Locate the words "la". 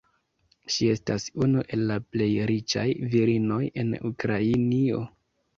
1.91-1.99